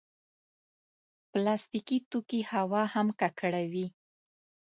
[1.31, 3.87] پلاستيکي توکي هوا هم ککړوي.